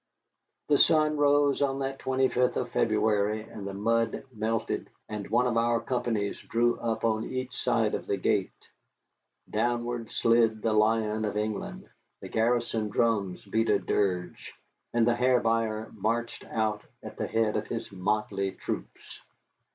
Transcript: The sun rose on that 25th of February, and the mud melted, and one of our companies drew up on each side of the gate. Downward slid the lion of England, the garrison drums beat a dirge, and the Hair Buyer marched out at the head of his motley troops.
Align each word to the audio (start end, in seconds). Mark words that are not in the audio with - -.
The 0.67 0.79
sun 0.79 1.15
rose 1.17 1.61
on 1.61 1.77
that 1.77 1.99
25th 1.99 2.55
of 2.55 2.71
February, 2.71 3.43
and 3.43 3.67
the 3.67 3.73
mud 3.75 4.23
melted, 4.33 4.89
and 5.07 5.29
one 5.29 5.45
of 5.45 5.57
our 5.57 5.79
companies 5.79 6.39
drew 6.41 6.79
up 6.79 7.05
on 7.05 7.23
each 7.25 7.55
side 7.55 7.93
of 7.93 8.07
the 8.07 8.17
gate. 8.17 8.67
Downward 9.47 10.09
slid 10.09 10.63
the 10.63 10.73
lion 10.73 11.23
of 11.23 11.37
England, 11.37 11.87
the 12.19 12.29
garrison 12.29 12.89
drums 12.89 13.45
beat 13.45 13.69
a 13.69 13.77
dirge, 13.77 14.55
and 14.91 15.05
the 15.05 15.13
Hair 15.13 15.41
Buyer 15.41 15.91
marched 15.93 16.43
out 16.45 16.81
at 17.03 17.17
the 17.17 17.27
head 17.27 17.55
of 17.55 17.67
his 17.67 17.91
motley 17.91 18.53
troops. 18.53 19.19